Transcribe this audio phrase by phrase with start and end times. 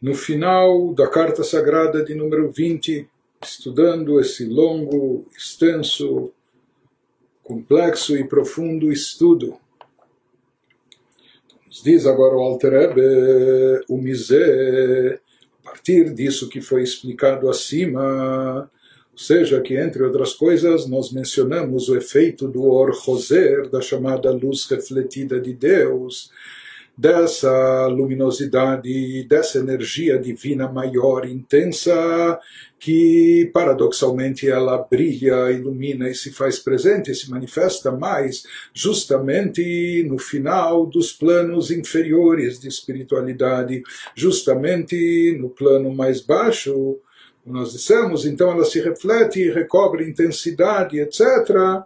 [0.00, 3.06] no final da Carta Sagrada de número 20,
[3.42, 6.32] estudando esse longo, extenso,
[7.42, 9.58] complexo e profundo estudo.
[11.66, 15.20] Nos diz agora o Alter Ebe, o Misé,
[15.62, 18.70] a partir disso que foi explicado acima,
[19.12, 24.30] ou seja, que entre outras coisas nós mencionamos o efeito do Or Roser, da chamada
[24.30, 26.30] luz refletida de Deus,
[27.00, 32.38] dessa luminosidade, dessa energia divina maior, intensa,
[32.78, 38.42] que paradoxalmente ela brilha, ilumina e se faz presente, se manifesta mais
[38.74, 43.82] justamente no final dos planos inferiores de espiritualidade,
[44.14, 46.98] justamente no plano mais baixo,
[47.46, 51.82] nós dissemos, então ela se reflete, recobre intensidade, etc.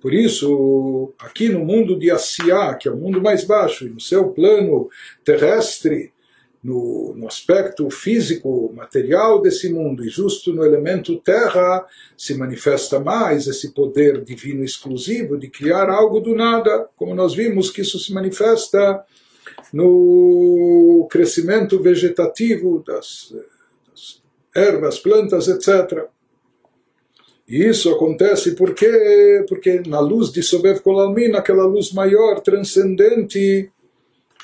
[0.00, 4.00] Por isso, aqui no mundo de Asiá, que é o mundo mais baixo, e no
[4.00, 4.88] seu plano
[5.24, 6.12] terrestre,
[6.62, 13.46] no, no, aspecto físico, material desse mundo, e justo no elemento terra, se manifesta mais
[13.46, 18.12] esse poder divino exclusivo de criar algo do nada, como nós vimos que isso se
[18.12, 19.04] manifesta
[19.72, 23.34] no crescimento vegetativo das,
[23.88, 24.22] das
[24.54, 26.08] ervas, plantas, etc.
[27.48, 33.70] E isso acontece porque, porque na luz de Sobev Kolalmin, aquela luz maior, transcendente,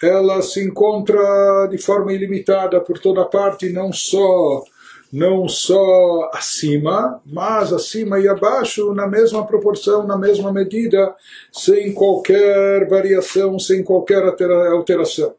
[0.03, 4.65] ela se encontra de forma ilimitada por toda parte, não só
[5.13, 11.15] não só acima, mas acima e abaixo na mesma proporção, na mesma medida,
[11.53, 15.37] sem qualquer variação, sem qualquer alteração.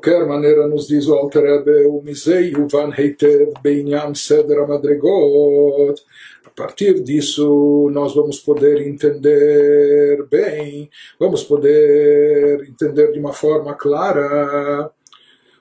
[0.00, 5.94] Qualquer maneira, nos diz o Alter Rebbe, o Misei Uvan Heitev Beinyan Seder Madrigot,
[6.42, 14.90] a partir disso, nós vamos poder entender bem, vamos poder entender de uma forma clara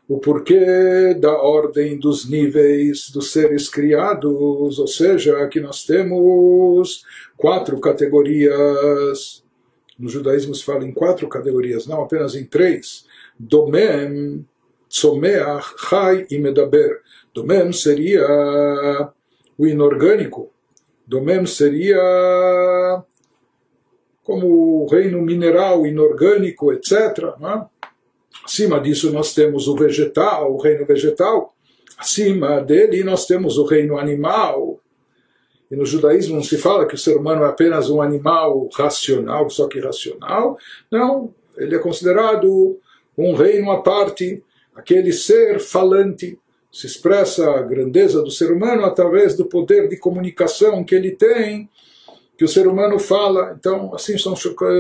[0.08, 7.04] o porquê da ordem dos níveis dos seres criados, ou seja, que nós temos
[7.36, 9.44] quatro categorias.
[10.00, 13.09] No judaísmo se fala em quatro categorias, não apenas em três.
[13.40, 14.46] Domem,
[14.90, 17.02] Tzomeach, Chai e Medaber.
[17.34, 19.12] Domem seria
[19.58, 20.52] o inorgânico,
[21.08, 23.04] Domem seria
[24.24, 27.36] como o reino mineral, inorgânico, etc.
[27.40, 27.66] Né?
[28.46, 31.56] Acima disso nós temos o vegetal, o reino vegetal.
[31.98, 34.80] Acima dele nós temos o reino animal.
[35.72, 39.50] E no judaísmo não se fala que o ser humano é apenas um animal racional,
[39.50, 40.58] só que racional.
[40.92, 42.80] Não, ele é considerado
[43.22, 44.44] um reino à parte,
[44.76, 46.38] aquele ser falante
[46.72, 51.70] se expressa a grandeza do ser humano através do poder de comunicação que ele tem,
[52.38, 53.56] que o ser humano fala.
[53.58, 54.34] Então, assim são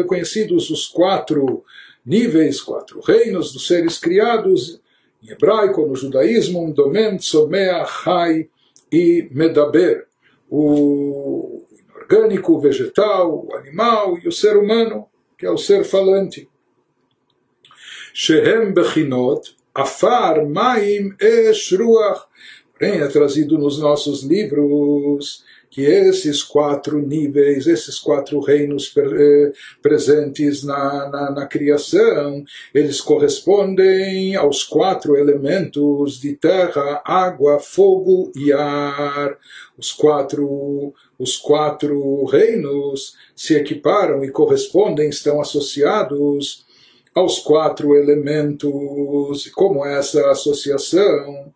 [0.07, 1.63] conhecidos os quatro
[2.05, 4.79] níveis, quatro reinos dos seres criados,
[5.21, 8.47] em hebraico, no judaísmo, Domem, Tzomea, Chai
[8.91, 10.07] e Medaber.
[10.49, 15.07] O orgânico, o vegetal, o animal e o ser humano,
[15.37, 16.47] que é o ser falante.
[18.21, 22.25] Shehem Bechinot, Afar, Maim, Esh, Ruach.
[22.77, 30.65] Porém, é trazido nos nossos livros que esses quatro níveis, esses quatro reinos eh, presentes
[30.65, 32.43] na, na, na, criação,
[32.73, 39.37] eles correspondem aos quatro elementos de terra, água, fogo e ar.
[39.77, 46.67] Os quatro, os quatro reinos se equiparam e correspondem, estão associados
[47.19, 51.53] aos quatro elementos, e como essa associação.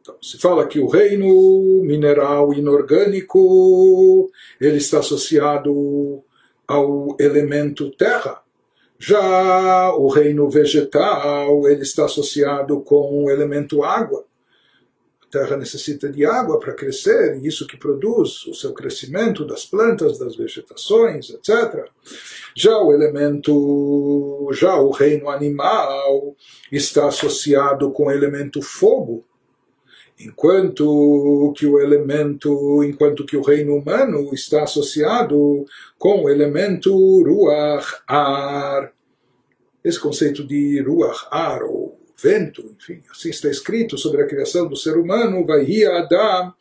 [0.00, 4.30] Então, se fala que o reino mineral inorgânico
[4.60, 6.22] ele está associado
[6.66, 8.42] ao elemento terra.
[8.98, 14.24] Já o reino vegetal ele está associado com o elemento água
[15.32, 20.18] terra necessita de água para crescer, e isso que produz o seu crescimento das plantas,
[20.18, 21.88] das vegetações, etc.
[22.54, 26.36] Já o elemento, já o reino animal
[26.70, 29.24] está associado com o elemento fogo,
[30.20, 35.64] enquanto que o elemento, enquanto que o reino humano está associado
[35.98, 36.92] com o elemento
[37.22, 38.92] ruach ar.
[39.82, 41.91] Esse conceito de ruach ar ou
[42.22, 46.54] vento, enfim, assim está escrito sobre a criação do ser humano, vai Adam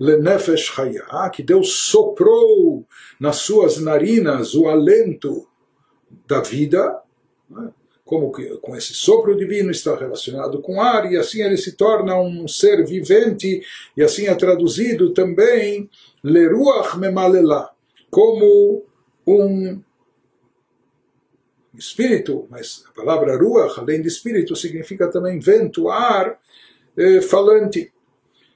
[0.00, 2.86] lenefesh chaya, que Deus soprou
[3.20, 5.46] nas suas narinas o alento
[6.26, 6.98] da vida,
[7.48, 7.70] né?
[8.02, 12.20] como que com esse sopro divino está relacionado com ar, e assim ele se torna
[12.20, 13.62] um ser vivente,
[13.96, 15.88] e assim é traduzido também
[16.24, 17.70] leruach memalela,
[18.10, 18.82] como
[19.26, 19.80] um
[21.80, 26.38] espírito, mas a palavra ruach, além de espírito, significa também vento, ar,
[26.96, 27.90] eh, falante.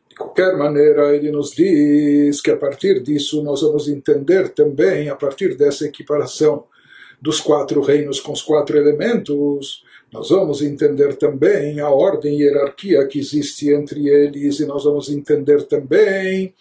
[0.09, 5.17] De qualquer maneira, ele nos diz que a partir disso nós vamos entender também, a
[5.17, 6.65] partir dessa equiparação
[7.21, 9.83] dos quatro reinos com os quatro elementos,
[10.13, 15.09] nós vamos entender também a ordem e hierarquia que existe entre eles, e nós vamos
[15.09, 16.55] entender também,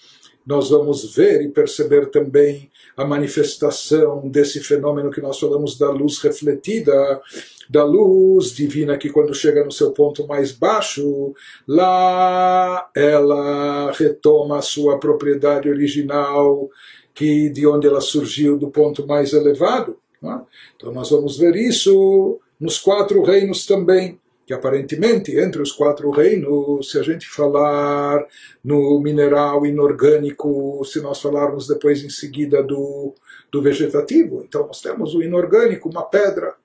[0.45, 6.19] nós vamos ver e perceber também a manifestação desse fenômeno que nós falamos da luz
[6.19, 7.21] refletida,
[7.69, 11.33] da luz divina que quando chega no seu ponto mais baixo,
[11.67, 16.69] lá ela retoma a sua propriedade original,
[17.13, 19.97] que de onde ela surgiu do ponto mais elevado.
[20.23, 20.39] É?
[20.75, 26.91] Então nós vamos ver isso nos quatro reinos também que aparentemente entre os quatro reinos,
[26.91, 28.25] se a gente falar
[28.63, 33.13] no mineral inorgânico, se nós falarmos depois em seguida do,
[33.51, 36.55] do vegetativo, então nós temos o inorgânico, uma pedra.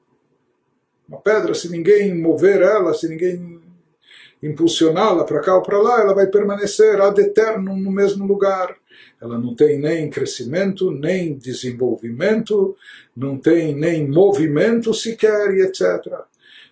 [1.09, 3.61] Uma pedra, se ninguém mover ela, se ninguém
[4.43, 8.77] impulsioná-la para cá ou para lá, ela vai permanecer ad eterno no mesmo lugar.
[9.21, 12.77] Ela não tem nem crescimento, nem desenvolvimento,
[13.17, 16.25] não tem nem movimento sequer, etc.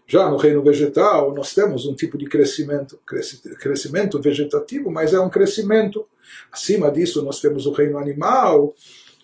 [0.07, 2.99] Já no reino vegetal, nós temos um tipo de crescimento,
[3.59, 6.07] crescimento vegetativo, mas é um crescimento.
[6.51, 8.73] Acima disso, nós temos o reino animal,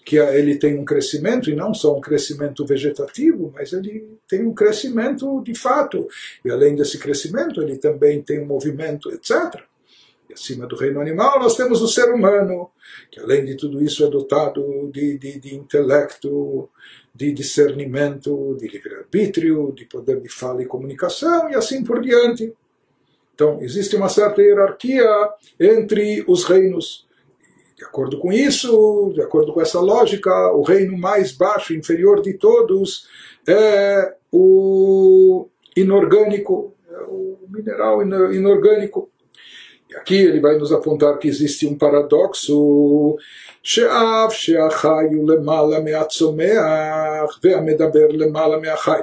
[0.04, 4.52] que ele tem um crescimento, e não só um crescimento vegetativo, mas ele tem um
[4.52, 6.08] crescimento de fato.
[6.44, 9.62] E além desse crescimento, ele também tem um movimento, etc.
[10.32, 12.70] Acima do reino animal, nós temos o ser humano,
[13.10, 16.68] que além de tudo isso é dotado de, de, de intelecto,
[17.14, 22.54] de discernimento, de livre-arbítrio, de poder de fala e comunicação e assim por diante.
[23.34, 25.04] Então, existe uma certa hierarquia
[25.58, 27.06] entre os reinos.
[27.76, 32.34] De acordo com isso, de acordo com essa lógica, o reino mais baixo, inferior de
[32.34, 33.08] todos,
[33.46, 38.02] é o inorgânico, é o mineral
[38.32, 39.10] inorgânico.
[39.96, 43.16] Aqui ele vai nos apontar que existe um paradoxo.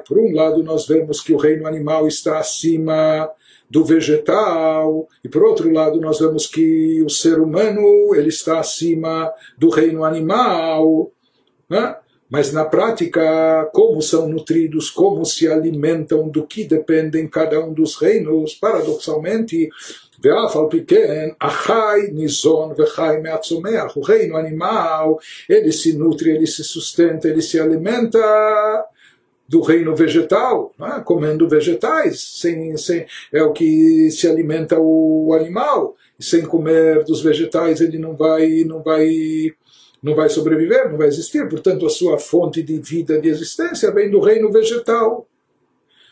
[0.07, 3.29] Por um lado, nós vemos que o reino animal está acima
[3.69, 9.31] do vegetal, e por outro lado, nós vemos que o ser humano ele está acima
[9.57, 11.11] do reino animal.
[11.69, 11.95] Né?
[12.30, 17.96] Mas na prática, como são nutridos, como se alimentam, do que dependem cada um dos
[17.96, 19.68] reinos, paradoxalmente,
[20.24, 25.18] ואף על פי כן, החי ניזון וחי מהצומח, o reino animal,
[25.50, 28.18] ele se nutre, ele se sustenta, ele se alimenta
[29.48, 31.00] do reino vegetal, é?
[31.00, 37.20] comendo vegetais, sem, sem, é o que se alimenta o animal, e sem comer dos
[37.22, 39.06] vegetais ele não vai, não vai,
[40.01, 44.09] não vai sobreviver, não vai existir, portanto a sua fonte de vida, de existência vem
[44.09, 45.27] do reino vegetal.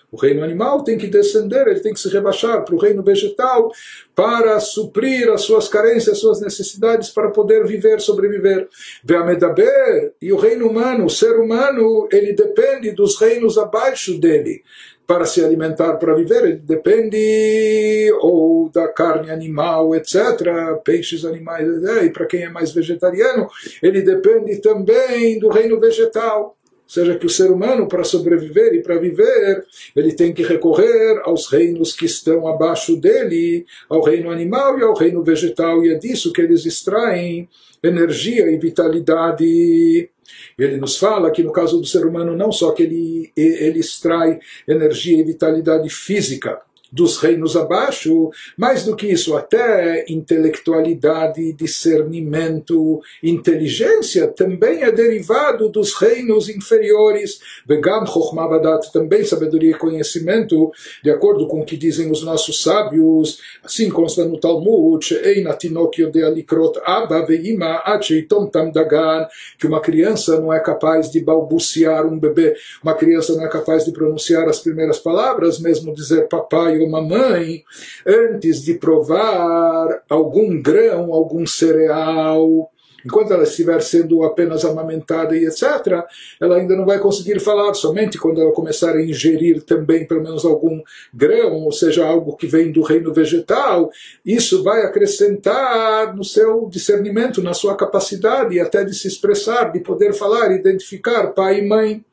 [0.10, 3.70] O reino animal tem que descender, ele tem que se rebaixar para o reino vegetal
[4.16, 8.70] para suprir as suas carências, as suas necessidades para poder viver, sobreviver.
[9.04, 14.64] Ve'amedaber, e o reino humano, o ser humano, ele depende dos reinos abaixo dele
[15.08, 21.66] para se alimentar, para viver, ele depende ou da carne animal, etc., peixes, animais,
[22.04, 23.50] e para quem é mais vegetariano,
[23.82, 26.58] ele depende também do reino vegetal
[26.88, 31.52] seja que o ser humano, para sobreviver e para viver, ele tem que recorrer aos
[31.52, 36.32] reinos que estão abaixo dele, ao reino animal e ao reino vegetal, e é disso
[36.32, 37.50] que eles extraem
[37.84, 40.10] energia e vitalidade.
[40.58, 44.40] Ele nos fala que no caso do ser humano, não só que ele, ele extrai
[44.68, 54.28] energia e vitalidade física, dos reinos abaixo, mais do que isso, até intelectualidade, discernimento, inteligência
[54.28, 57.40] também é derivado dos reinos inferiores.
[57.66, 58.48] Vegam Chokhmah
[58.94, 60.72] também sabedoria e conhecimento,
[61.04, 65.08] de acordo com o que dizem os nossos sábios, assim consta no Talmud,
[69.58, 73.86] que uma criança não é capaz de balbuciar um bebê, uma criança não é capaz
[73.86, 77.64] de pronunciar as primeiras palavras, mesmo dizer papai uma mãe,
[78.06, 82.72] antes de provar algum grão, algum cereal,
[83.08, 86.04] enquanto ela estiver sendo apenas amamentada e etc.,
[86.42, 90.44] ela ainda não vai conseguir falar, somente quando ela começar a ingerir também pelo menos
[90.44, 90.82] algum
[91.14, 93.90] grão, ou seja, algo que vem do reino vegetal,
[94.26, 100.14] isso vai acrescentar no seu discernimento, na sua capacidade até de se expressar, de poder
[100.14, 102.04] falar, identificar pai e mãe.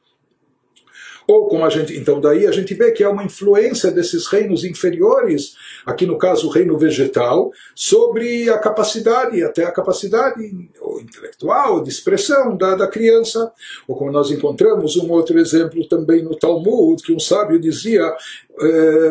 [1.27, 4.65] Ou como a gente, então daí a gente vê que há uma influência desses reinos
[4.65, 5.55] inferiores,
[5.87, 10.43] aqui no caso o reino vegetal, sobre a capacidade, até a capacidade
[10.81, 13.53] ou intelectual, de expressão da, da criança.
[13.89, 18.15] Ou como nós encontramos um outro exemplo também no Talmud, que um sábio dizia,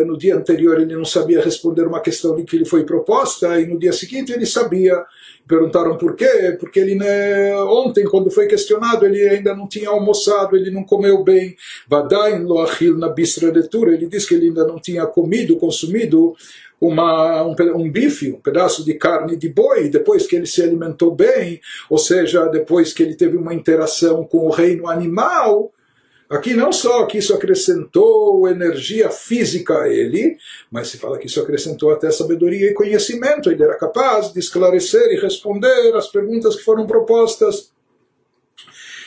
[0.06, 3.78] no dia anterior ele não sabia responder uma questão que lhe foi proposta e no
[3.78, 5.04] dia seguinte ele sabia.
[5.46, 6.56] Perguntaram por quê?
[6.58, 11.22] Porque ele né, ontem, quando foi questionado, ele ainda não tinha almoçado, ele não comeu
[11.22, 11.58] bem.
[11.86, 16.34] Vadain loachil na bistra de Ele disse que ele ainda não tinha comido, consumido
[16.80, 21.14] uma, um, um bife, um pedaço de carne de boi, depois que ele se alimentou
[21.14, 21.60] bem,
[21.90, 25.74] ou seja, depois que ele teve uma interação com o reino animal,
[26.30, 30.38] Aqui não só que isso acrescentou energia física a ele,
[30.72, 33.51] mas se fala que isso acrescentou até sabedoria e conhecimento.
[33.51, 37.72] Ele era capaz de esclarecer e responder as perguntas que foram propostas.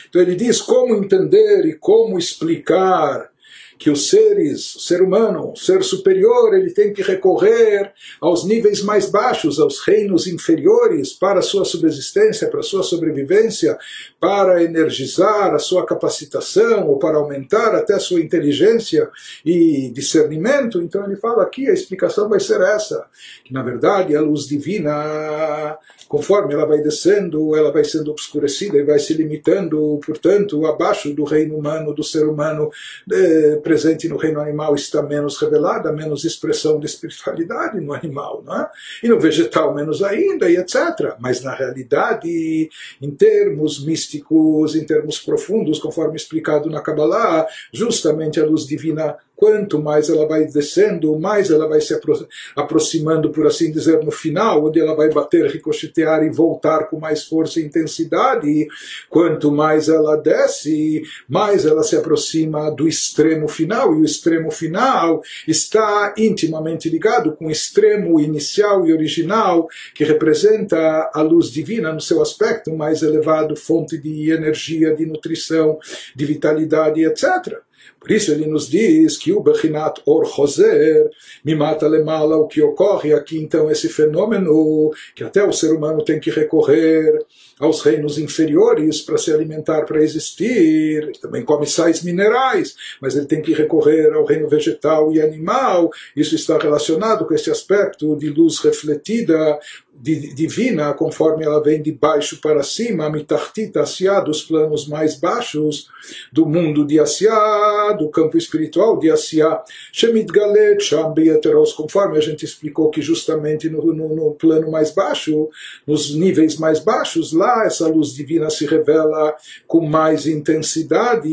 [0.09, 3.29] Então ele diz como entender e como explicar
[3.77, 8.81] que os seres, o ser humano, o ser superior, ele tem que recorrer aos níveis
[8.81, 13.77] mais baixos, aos reinos inferiores, para a sua subsistência, para a sua sobrevivência,
[14.19, 19.09] para energizar a sua capacitação ou para aumentar até a sua inteligência
[19.45, 20.81] e discernimento.
[20.81, 23.05] Então ele fala aqui, a explicação vai ser essa,
[23.43, 28.83] que na verdade a luz divina conforme ela vai descendo, ela vai sendo obscurecida e
[28.83, 32.69] vai se limitando, portanto, abaixo do reino humano, do ser humano
[33.11, 38.61] eh, presente no reino animal está menos revelada, menos expressão de espiritualidade no animal, não
[38.61, 38.69] é?
[39.03, 41.17] e no vegetal menos ainda, e etc.
[41.19, 42.69] Mas na realidade,
[43.01, 49.79] em termos místicos, em termos profundos, conforme explicado na Kabbalah, justamente a luz divina quanto
[49.79, 54.65] mais ela vai descendo, mais ela vai se apro aproximando, por assim dizer, no final,
[54.65, 58.49] onde ela vai bater, ricochetear e voltar com mais força e intensidade.
[58.49, 58.67] E
[59.09, 65.21] quanto mais ela desce, mais ela se aproxima do extremo final, e o extremo final
[65.47, 72.01] está intimamente ligado com o extremo inicial e original, que representa a luz divina no
[72.01, 75.77] seu aspecto mais elevado, fonte de energia, de nutrição,
[76.15, 77.66] de vitalidade, etc.
[77.99, 81.09] Por isso ele nos diz que o Bechinat Or Choser
[81.43, 86.03] me mata lemala, o que ocorre aqui então esse fenômeno que até o ser humano
[86.03, 87.19] tem que recorrer
[87.59, 91.03] aos reinos inferiores para se alimentar, para existir.
[91.03, 95.89] Ele também come sais minerais, mas ele tem que recorrer ao reino vegetal e animal.
[96.15, 99.59] Isso está relacionado com esse aspecto de luz refletida
[99.99, 105.87] divina, conforme ela vem de baixo para cima, mitartita asiá, dos planos mais baixos
[106.31, 112.21] do mundo de Asiá, do campo espiritual de Asiá, shemit galet, sham beyeteros, conforme a
[112.21, 115.49] gente explicou que justamente no, no, no, plano mais baixo,
[115.85, 119.35] nos níveis mais baixos, lá essa luz divina se revela
[119.65, 121.27] com mais intensidade,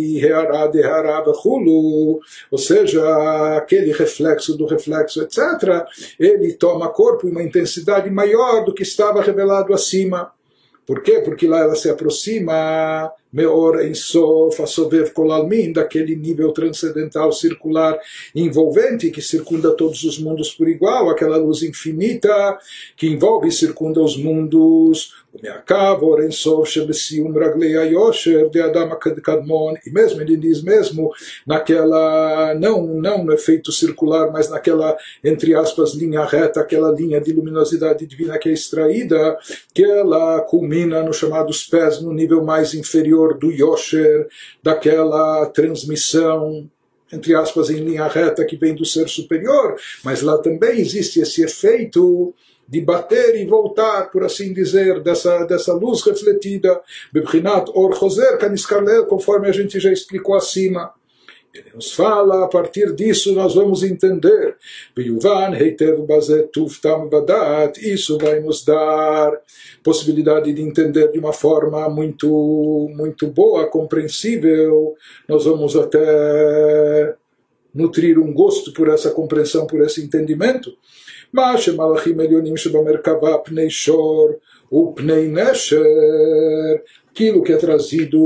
[2.51, 5.85] ou seja, aquele reflexo do reflexo, etc.,
[6.19, 10.33] ele toma corpo em uma intensidade maior maior do que estava revelado acima.
[10.87, 11.21] Por quê?
[11.25, 18.00] Porque lá ela se aproxima, Meor em Sof, Asovev Kolalmin, daquele nível transcendental circular
[18.36, 22.58] envolvente que circunda todos os mundos por igual, aquela luz infinita
[22.98, 29.92] que envolve e circunda os mundos, ומהקו אינסוף שבסיום רגלי היושר de Adam Kadmon, e
[29.92, 31.12] mesmo ele diz mesmo
[31.46, 37.32] naquela, não, não no efeito circular, mas naquela, entre aspas, linha reta, aquela linha de
[37.32, 39.38] luminosidade divina que é extraída,
[39.74, 44.29] que ela culmina nos chamados pés, no nível mais inferior do Yosher,
[44.63, 46.69] daquela transmissão
[47.13, 51.45] entre aspas, em linha reta que vem do ser superior, mas lá também existe esse
[51.45, 52.35] efeito
[52.69, 56.81] de bater e voltar, por assim dizer, dessa, dessa luz refletida,
[57.75, 57.95] Or
[59.07, 60.93] conforme a gente já explicou acima.
[61.54, 64.56] Ele nos fala, a partir disso nós vamos entender.
[64.96, 69.32] Beyuvan Heitev Bazet Tuftam Badat, isso vai nos dar
[69.84, 74.96] possibilidade de entender de uma forma muito, muito boa, compreensível.
[75.28, 77.16] Nós vamos até
[77.74, 80.72] nutrir um gosto por essa compreensão, por esse entendimento.
[81.34, 84.30] מה שמלאכים עליונים שבמרכבה פני שור
[84.72, 85.84] ופני נשר,
[87.15, 88.19] aquilo que é trazido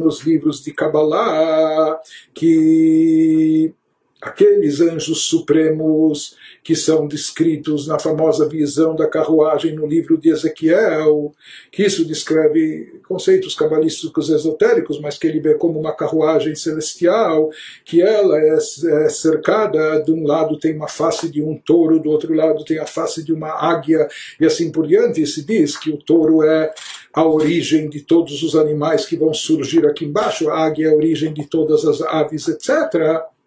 [0.00, 2.00] nos livros de Kabbalah,
[2.34, 3.72] que
[4.20, 11.32] aqueles anjos supremos que são descritos na famosa visão da carruagem no livro de Ezequiel,
[11.72, 17.50] que isso descreve conceitos cabalísticos esotéricos, mas que ele vê como uma carruagem celestial,
[17.84, 22.10] que ela é, é cercada, de um lado tem uma face de um touro, do
[22.10, 24.06] outro lado tem a face de uma águia,
[24.40, 26.72] e assim por diante, e se diz que o touro é
[27.12, 30.94] a origem de todos os animais que vão surgir aqui embaixo, a águia é a
[30.94, 32.70] origem de todas as aves, etc.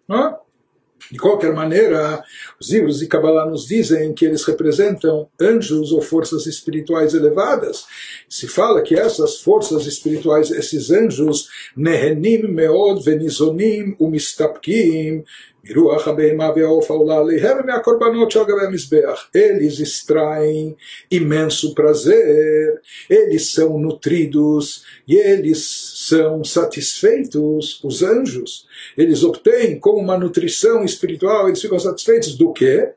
[0.06, 0.45] Não é?
[1.10, 2.22] De qualquer maneira,
[2.60, 7.84] os livros de Kabbalah nos dizem que eles representam anjos ou forças espirituais elevadas.
[8.28, 15.24] Se fala que essas forças espirituais, esses anjos, nehenim meod venizonim umistapkim,
[19.34, 20.76] Eles extraem
[21.10, 22.80] imenso prazer,
[23.10, 25.58] eles são nutridos e eles
[26.08, 28.66] são satisfeitos, os anjos.
[28.96, 32.90] Eles obtêm como uma nutrição espiritual, eles ficam satisfeitos do quê?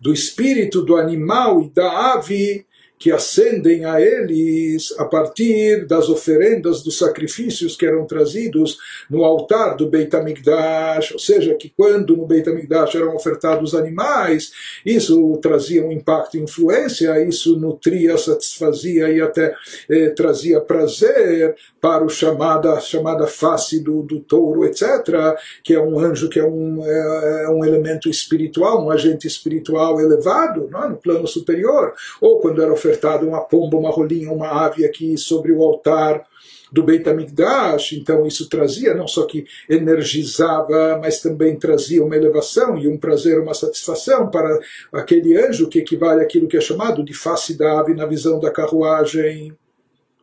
[0.00, 2.66] Do espírito do animal e da ave
[2.98, 8.78] que ascendem a eles a partir das oferendas dos sacrifícios que eram trazidos
[9.10, 14.52] no altar do Beit HaMikdash, ou seja, que quando no Beit HaMikdash eram ofertados animais,
[14.84, 19.54] isso trazia um impacto e influência, isso nutria, satisfazia e até
[19.90, 25.98] eh, trazia prazer para o chamada, chamada face do, do touro, etc., que é um
[25.98, 30.88] anjo, que é um, é, é um elemento espiritual, um agente espiritual elevado, é?
[30.88, 35.52] no plano superior, ou quando era ofertado uma pomba, uma rolinha, uma ave aqui sobre
[35.52, 36.26] o altar
[36.70, 42.76] do Beit HaMikdash, então isso trazia não só que energizava, mas também trazia uma elevação
[42.76, 44.58] e um prazer, uma satisfação para
[44.92, 48.50] aquele anjo que equivale àquilo que é chamado de face da ave na visão da
[48.50, 49.56] carruagem.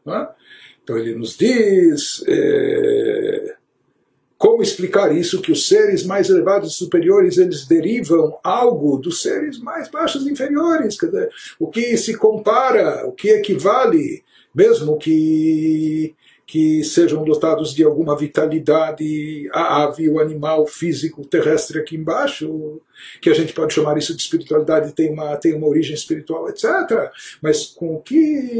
[0.05, 0.27] É?
[0.83, 3.55] Então ele nos diz é,
[4.41, 9.60] como explicar isso, que os seres mais elevados e superiores eles derivam algo dos seres
[9.60, 10.95] mais baixos e inferiores.
[10.95, 11.29] Dizer,
[11.60, 16.15] o que se compara, o que equivale, mesmo que
[16.51, 22.81] que sejam dotados de alguma vitalidade, a ave, o animal físico terrestre aqui embaixo,
[23.22, 27.10] que a gente pode chamar isso de espiritualidade, tem uma, tem uma origem espiritual, etc.
[27.41, 28.17] Mas com o que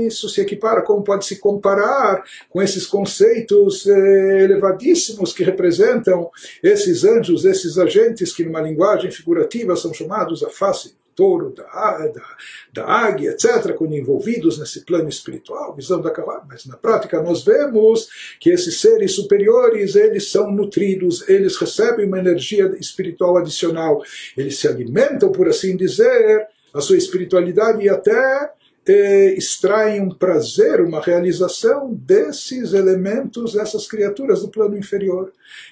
[0.08, 6.32] isso se equipara, como pode se comparar com esses conceitos eh, elevadíssimos que representam
[6.64, 12.38] esses anjos, esses agentes que numa linguagem figurativa são chamados a face touro, da, da,
[12.74, 16.44] da águia, etc., quando envolvidos nesse plano espiritual, visão da Kabbalah.
[16.50, 18.10] Mas na prática nós vemos
[18.40, 24.02] que esses seres superiores, eles são nutridos, eles recebem uma energia espiritual adicional,
[24.36, 28.52] eles se alimentam, por assim dizer, a sua espiritualidade e até
[28.88, 35.32] eh, extraem um prazer, uma realização desses elementos, dessas criaturas do plano inferior.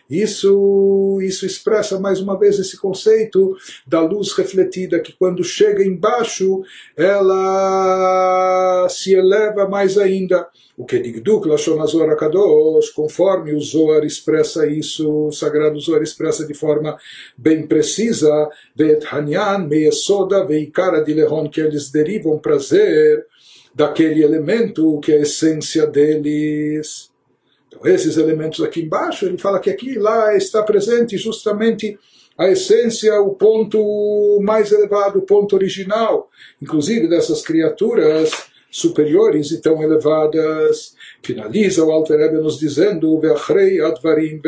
[0.10, 6.64] Isso, isso expressa mais uma vez esse conceito da luz refletida, que quando chega embaixo,
[6.98, 10.48] ela se eleva mais ainda.
[10.76, 16.48] O que Digduk Lashon Azor Akadosh, conforme o Zohar expressa isso, o Sagrado Zohar expressa
[16.48, 16.98] de forma
[17.38, 23.26] bem precisa, Vet Hanyan, Meyesoda, Veikara de Lehon, que eles derivam prazer
[23.76, 27.12] daquele elemento que é a essência deles.
[27.70, 31.98] Então, esses elementos aqui embaixo, ele fala que aqui lá está presente justamente
[32.36, 36.30] a essência, o ponto mais elevado, o ponto original,
[36.62, 38.32] inclusive dessas criaturas
[38.72, 40.96] superiores e tão elevadas.
[41.22, 43.22] Finaliza o Alter Rebbe nos dizendo:
[43.86, 44.42] advarim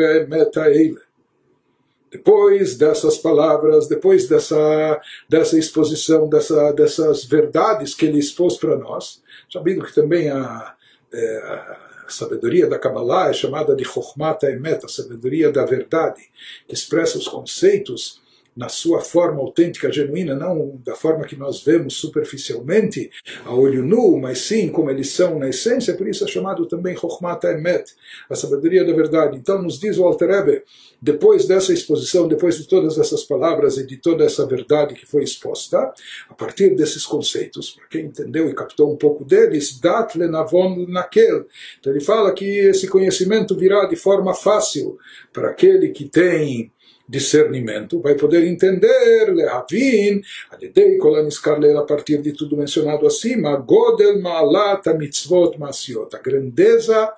[2.10, 9.22] Depois dessas palavras, depois dessa, dessa exposição, dessa, dessas verdades que ele expôs para nós,
[9.52, 10.74] sabendo que também a,
[11.12, 11.76] é,
[12.12, 16.22] sabedoria da Kabbalah é chamada de Chokhmata Emet, a sabedoria da verdade,
[16.66, 18.21] que expressa os conceitos
[18.56, 23.10] na sua forma autêntica, genuína, não da forma que nós vemos superficialmente,
[23.44, 26.96] a olho nu, mas sim como eles são na essência, por isso é chamado também
[26.96, 27.92] Chokhmata Emet,
[28.28, 29.38] a sabedoria da verdade.
[29.38, 30.62] Então nos diz o Alter
[31.00, 35.24] depois dessa exposição, depois de todas essas palavras e de toda essa verdade que foi
[35.24, 35.92] exposta,
[36.28, 41.46] a partir desses conceitos, para quem entendeu e captou um pouco deles, dat lenavon naquel.
[41.80, 44.96] Então ele fala que esse conhecimento virá de forma fácil
[45.32, 46.70] para aquele que tem
[47.08, 54.86] discernimento, vai poder entender, lehavin, alidei kolaniskar a partir de tudo mencionado acima, godel ma'alat
[54.96, 57.12] mitzvot masiot, a grandeza,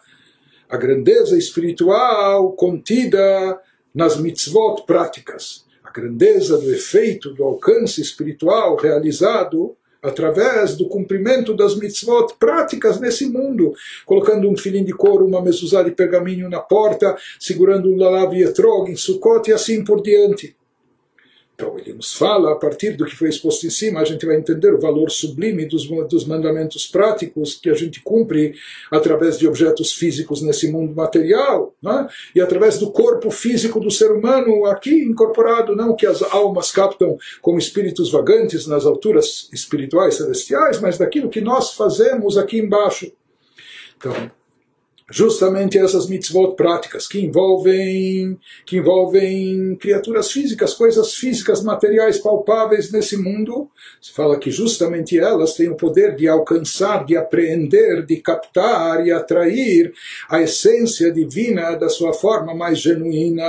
[0.69, 3.61] a grandeza espiritual contida
[3.95, 11.77] nas mitzvot práticas, a grandeza do efeito, do alcance espiritual realizado através do cumprimento das
[11.77, 13.73] mitzvot práticas nesse mundo,
[14.05, 18.91] colocando um filim de couro, uma mezuzá de pergaminho na porta, segurando um lalav etrog
[18.91, 20.55] em Sukkot e assim por diante.
[21.55, 24.37] Então ele nos fala, a partir do que foi exposto em cima, a gente vai
[24.37, 28.55] entender o valor sublime dos, dos mandamentos práticos que a gente cumpre
[28.91, 32.09] através de objetos físicos nesse mundo material, né?
[32.35, 37.17] e através do corpo físico do ser humano aqui incorporado, não que as almas captam
[37.41, 43.13] como espíritos vagantes nas alturas espirituais celestiais, mas daquilo que nós fazemos aqui embaixo.
[43.97, 44.13] Então,
[45.11, 53.17] justamente essas mitzvot práticas que envolvem que envolvem criaturas físicas, coisas físicas, materiais palpáveis nesse
[53.17, 53.69] mundo.
[54.01, 59.13] Se fala que justamente elas têm o poder de alcançar, de apreender, de captar e
[59.13, 59.93] atrair
[60.29, 63.45] a essência divina da sua forma mais genuína.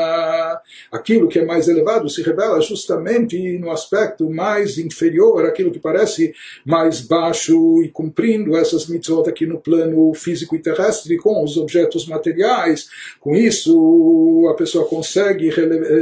[0.91, 6.33] Aquilo que é mais elevado se revela justamente no aspecto mais inferior, aquilo que parece
[6.65, 12.05] mais baixo e cumprindo essas mitzvot aqui no plano físico e terrestre com os objetos
[12.07, 12.89] materiais.
[13.19, 15.49] Com isso, a pessoa consegue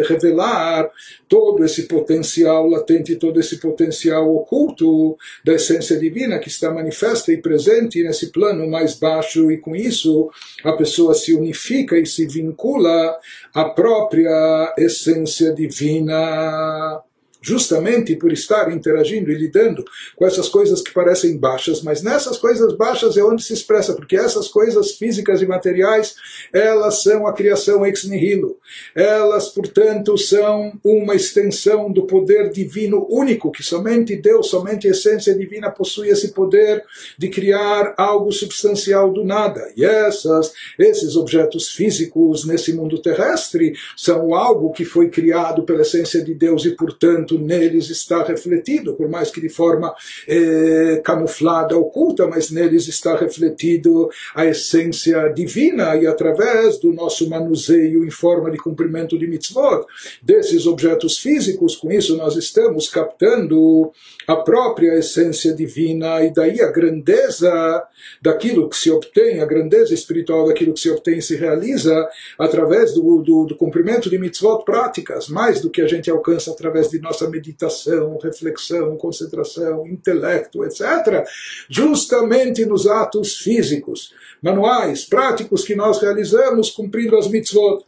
[0.07, 0.89] revelar
[1.27, 7.41] todo esse potencial latente, todo esse potencial oculto da essência divina que está manifesta e
[7.41, 10.29] presente nesse plano mais baixo, e com isso
[10.63, 13.17] a pessoa se unifica e se vincula
[13.53, 17.01] à própria essência divina
[17.43, 19.83] justamente por estar interagindo e lidando
[20.15, 24.15] com essas coisas que parecem baixas, mas nessas coisas baixas é onde se expressa, porque
[24.15, 26.15] essas coisas físicas e materiais,
[26.53, 28.57] elas são a criação ex nihilo.
[28.95, 35.35] Elas, portanto, são uma extensão do poder divino único, que somente Deus, somente a essência
[35.35, 36.83] divina possui esse poder
[37.17, 39.61] de criar algo substancial do nada.
[39.75, 46.23] E essas, esses objetos físicos nesse mundo terrestre são algo que foi criado pela essência
[46.23, 49.93] de Deus e, portanto, neles está refletido, por mais que de forma
[50.27, 58.05] eh, camuflada, oculta, mas neles está refletido a essência divina e através do nosso manuseio
[58.05, 59.85] em forma de cumprimento de mitzvot,
[60.21, 63.91] desses objetos físicos, com isso nós estamos captando
[64.27, 67.83] a própria essência divina e daí a grandeza
[68.21, 73.21] daquilo que se obtém, a grandeza espiritual daquilo que se obtém se realiza através do,
[73.21, 77.22] do, do cumprimento de mitzvot práticas, mais do que a gente alcança através de nossa
[77.29, 81.25] meditação, reflexão, concentração, intelecto, etc.,
[81.69, 87.85] justamente nos atos físicos, manuais, práticos que nós realizamos cumprindo as mitzvot.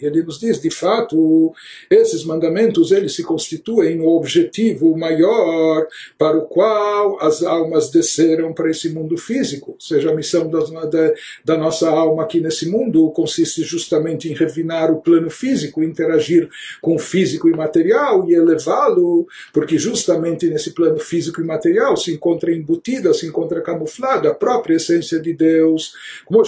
[0.00, 1.52] Ele nos diz, de fato,
[1.90, 5.84] esses mandamentos eles se constituem o objetivo maior
[6.16, 9.72] para o qual as almas desceram para esse mundo físico.
[9.72, 11.12] Ou seja, a missão da, da,
[11.44, 16.48] da nossa alma aqui nesse mundo consiste justamente em refinar o plano físico, interagir
[16.80, 22.12] com o físico e material e elevá-lo, porque justamente nesse plano físico e material se
[22.12, 25.94] encontra embutida, se encontra camuflada a própria essência de Deus.
[26.24, 26.43] Como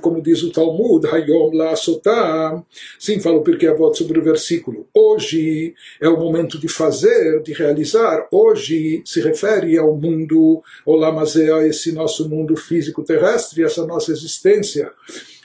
[0.00, 2.64] como diz o Talmud, Hayom la Sotam,
[2.98, 4.86] sim, fala o Pirkei Avot sobre o versículo.
[4.94, 8.26] Hoje é o momento de fazer, de realizar.
[8.30, 14.90] Hoje se refere ao mundo, Olamazé, a esse nosso mundo físico terrestre, essa nossa existência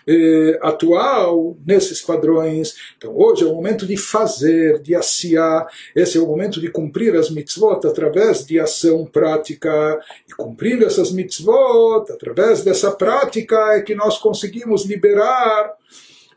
[0.08, 2.76] eh, atual nesses padrões.
[2.98, 7.16] Então, hoje é o momento de fazer, de assiar, esse é o momento de cumprir
[7.16, 10.00] as mitzvot através de ação prática.
[10.28, 15.76] E cumprindo essas mitzvot, através dessa prática, é que nós conseguimos liberar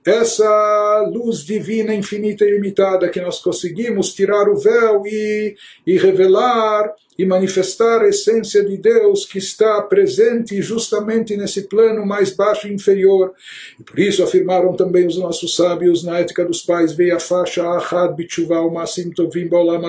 [0.05, 5.55] essa luz divina infinita e ilimitada que nós conseguimos tirar o véu e,
[5.87, 12.31] e revelar e manifestar a essência de Deus que está presente justamente nesse plano mais
[12.31, 13.35] baixo e inferior.
[13.79, 18.17] E por isso afirmaram também os nossos sábios na ética dos pais, veia faixa ahad
[18.17, 19.83] bitshuva umasim tovim baolam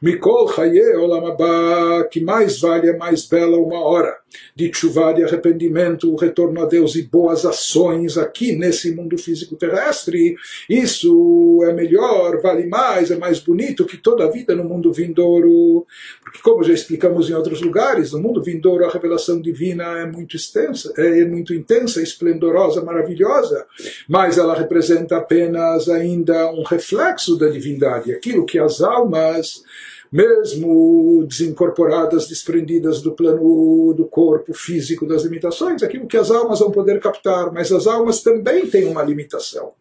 [0.00, 1.36] mikol chaye olam
[2.10, 4.23] que mais vale a mais bela uma hora
[4.54, 9.56] de chuva de arrependimento, o retorno a Deus e boas ações aqui nesse mundo físico
[9.56, 10.36] terrestre,
[10.68, 15.86] isso é melhor, vale mais, é mais bonito que toda a vida no mundo vindouro.
[16.22, 20.36] Porque, como já explicamos em outros lugares, no mundo vindouro a revelação divina é muito
[20.36, 23.66] extensa, é muito intensa, esplendorosa, maravilhosa,
[24.08, 29.62] mas ela representa apenas ainda um reflexo da divindade, aquilo que as almas
[30.14, 36.70] mesmo desincorporadas, desprendidas do plano do corpo físico, das limitações, aquilo que as almas vão
[36.70, 39.72] poder captar, mas as almas também têm uma limitação.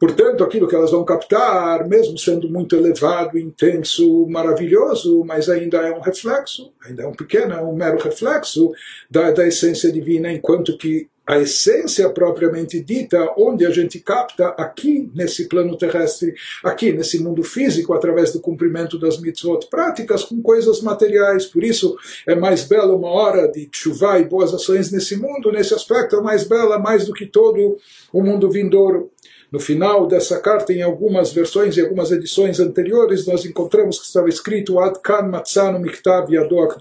[0.00, 5.94] Portanto, aquilo que elas vão captar, mesmo sendo muito elevado, intenso, maravilhoso, mas ainda é
[5.94, 8.72] um reflexo, ainda é um pequeno, é um mero reflexo
[9.10, 15.10] da, da essência divina, enquanto que a essência propriamente dita, onde a gente capta aqui
[15.14, 20.80] nesse plano terrestre, aqui nesse mundo físico, através do cumprimento das mitzvot práticas com coisas
[20.80, 21.46] materiais.
[21.46, 25.74] Por isso é mais bela uma hora de chuva e boas ações nesse mundo, nesse
[25.74, 27.76] aspecto é mais bela mais do que todo
[28.12, 29.10] o mundo vindouro.
[29.50, 34.28] No final dessa carta, em algumas versões e algumas edições anteriores, nós encontramos que estava
[34.28, 36.76] escrito Ad Kan Matzano Miktav Yadoak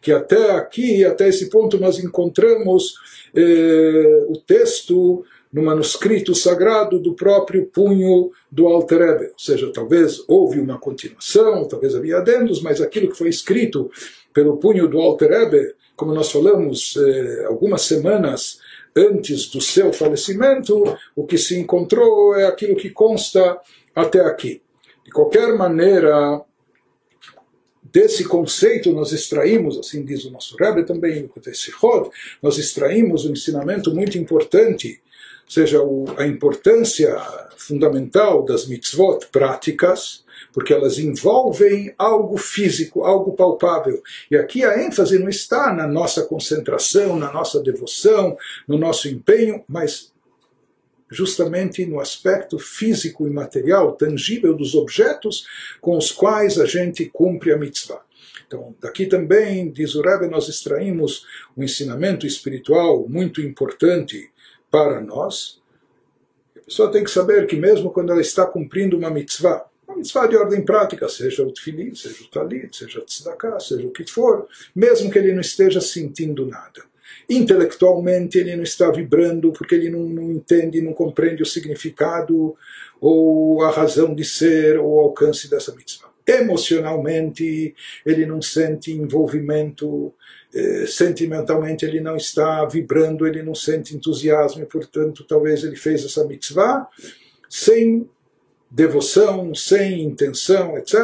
[0.00, 2.94] que até aqui, até esse ponto, nós encontramos
[3.34, 9.24] eh, o texto no manuscrito sagrado do próprio punho do Alter Rebbe.
[9.26, 13.90] Ou seja, talvez houve uma continuação, talvez havia adendos, mas aquilo que foi escrito
[14.34, 18.58] pelo punho do Alter Ebe, como nós falamos eh, algumas semanas
[18.96, 23.60] antes do seu falecimento, o que se encontrou é aquilo que consta
[23.94, 24.62] até aqui.
[25.04, 26.42] De qualquer maneira,
[27.82, 32.10] desse conceito nós extraímos, assim diz o nosso Rebbe também, no Kotesichot,
[32.42, 35.00] nós extraímos um ensinamento muito importante,
[35.44, 35.80] ou seja,
[36.16, 37.16] a importância
[37.56, 44.02] fundamental das mitzvot práticas, porque elas envolvem algo físico, algo palpável.
[44.30, 49.64] E aqui a ênfase não está na nossa concentração, na nossa devoção, no nosso empenho,
[49.68, 50.12] mas
[51.10, 55.46] justamente no aspecto físico e material, tangível dos objetos
[55.80, 58.02] com os quais a gente cumpre a mitzvah.
[58.46, 61.24] Então, daqui também, diz o Rebbe, nós extraímos
[61.56, 64.30] um ensinamento espiritual muito importante
[64.70, 65.60] para nós.
[66.56, 69.64] A pessoa tem que saber que mesmo quando ela está cumprindo uma mitzvah,
[69.96, 73.90] mitzvah de ordem prática, seja o tefilin, seja o talit, seja o tzedakah, seja o
[73.90, 76.82] que for, mesmo que ele não esteja sentindo nada.
[77.28, 82.56] Intelectualmente ele não está vibrando porque ele não, não entende, não compreende o significado
[83.00, 86.10] ou a razão de ser ou o alcance dessa mitzvah.
[86.26, 90.12] Emocionalmente ele não sente envolvimento,
[90.54, 96.04] eh, sentimentalmente ele não está vibrando, ele não sente entusiasmo e portanto talvez ele fez
[96.04, 96.88] essa mitzvah
[97.48, 98.08] sem
[98.70, 100.96] devoção, sem intenção, etc.,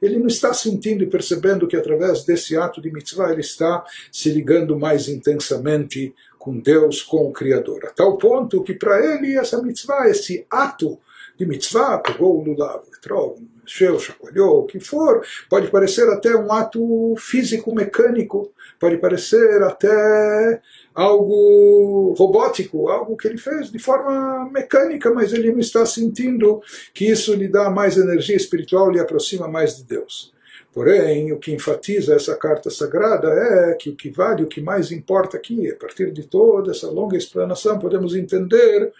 [0.00, 4.30] ele não está sentindo e percebendo que através desse ato de mitzvah ele está se
[4.30, 7.84] ligando mais intensamente com Deus, com o Criador.
[7.86, 10.98] A tal ponto que para ele essa mitzvah, esse ato
[11.36, 16.50] de mitzvah, pegou o lulav, entrou, mexeu, chacoalhou, o que for, pode parecer até um
[16.50, 20.62] ato físico, mecânico, pode parecer até
[20.96, 26.62] algo robótico, algo que ele fez de forma mecânica, mas ele não está sentindo
[26.94, 30.34] que isso lhe dá mais energia espiritual, lhe aproxima mais de Deus.
[30.72, 34.90] Porém, o que enfatiza essa carta sagrada é que o que vale, o que mais
[34.90, 38.92] importa aqui, a partir de toda essa longa explanação, podemos entender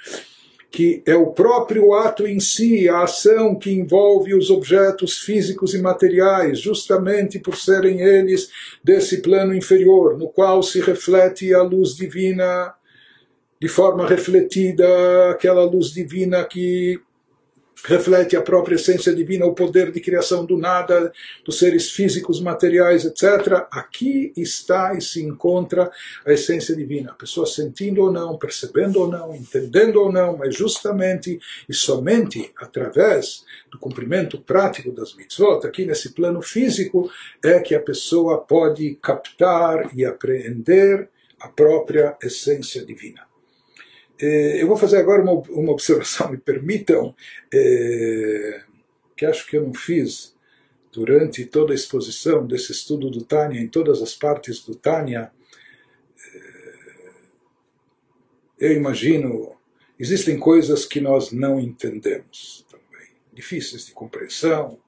[0.71, 5.81] que é o próprio ato em si, a ação que envolve os objetos físicos e
[5.81, 8.51] materiais, justamente por serem eles
[8.83, 12.75] desse plano inferior, no qual se reflete a luz divina
[13.61, 17.01] de forma refletida, aquela luz divina que
[17.85, 21.13] reflete a própria essência divina, o poder de criação do nada,
[21.45, 23.67] dos seres físicos, materiais, etc.
[23.71, 25.91] Aqui está e se encontra
[26.25, 27.13] a essência divina.
[27.13, 32.51] A pessoa sentindo ou não, percebendo ou não, entendendo ou não, mas justamente e somente
[32.57, 37.11] através do cumprimento prático das mitzvot, aqui nesse plano físico,
[37.45, 41.09] é que a pessoa pode captar e apreender
[41.41, 43.27] a própria essência divina.
[44.19, 47.15] É, eu vou fazer agora uma, uma observação, me permitam,
[47.53, 48.63] é,
[49.17, 50.35] que acho que eu não fiz
[50.93, 55.31] durante toda a exposição desse estudo do Tânia, em todas as partes do Tânia.
[58.59, 59.57] É, eu imagino,
[59.99, 64.79] existem coisas que nós não entendemos também, difíceis de compreensão,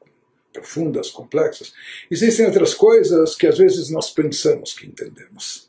[0.51, 1.75] profundas, complexas.
[2.11, 5.68] Existem outras coisas que às vezes nós pensamos que entendemos.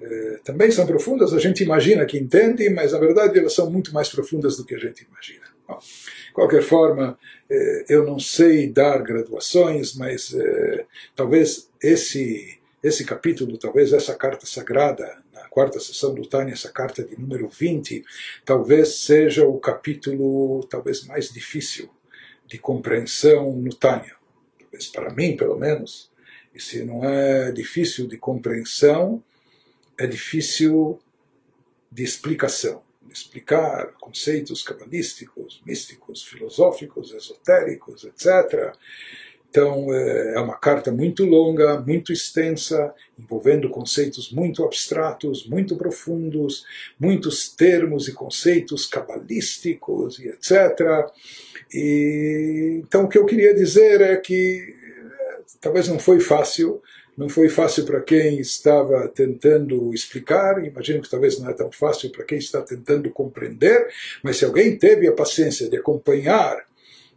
[0.00, 3.94] Eh, também são profundas, a gente imagina que entende, mas na verdade elas são muito
[3.94, 5.46] mais profundas do que a gente imagina.
[5.66, 13.04] Bom, de qualquer forma, eh, eu não sei dar graduações, mas eh, talvez esse, esse
[13.04, 18.04] capítulo, talvez essa carta sagrada, na quarta sessão do Tânia, essa carta de número 20,
[18.44, 21.88] talvez seja o capítulo talvez mais difícil
[22.46, 24.14] de compreensão no Tânia.
[24.60, 26.10] Talvez para mim, pelo menos.
[26.54, 29.22] E se não é difícil de compreensão,
[29.98, 30.98] é difícil
[31.90, 38.74] de explicação, explicar conceitos cabalísticos, místicos, filosóficos, esotéricos, etc.
[39.48, 46.66] Então é, é uma carta muito longa, muito extensa, envolvendo conceitos muito abstratos, muito profundos,
[47.00, 51.10] muitos termos e conceitos cabalísticos e etc.
[51.72, 54.76] E, então o que eu queria dizer é que
[55.08, 56.82] é, talvez não foi fácil
[57.16, 62.10] não foi fácil para quem estava tentando explicar, imagino que talvez não é tão fácil
[62.10, 63.88] para quem está tentando compreender,
[64.22, 66.64] mas se alguém teve a paciência de acompanhar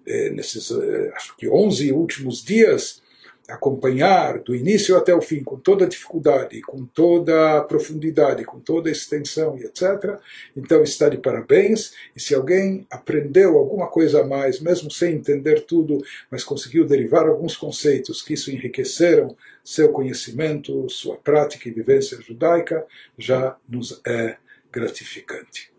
[0.05, 3.01] eh, nesses, eh, acho que 11 últimos dias,
[3.49, 8.59] acompanhar do início até o fim, com toda a dificuldade, com toda a profundidade, com
[8.59, 10.19] toda a extensão e etc.,
[10.55, 11.93] então está de parabéns.
[12.15, 15.97] E se alguém aprendeu alguma coisa a mais, mesmo sem entender tudo,
[16.29, 19.35] mas conseguiu derivar alguns conceitos que isso enriqueceram
[19.69, 24.37] seu conhecimento, sua prática e vivência judaica, já nos é
[24.71, 25.71] gratificante.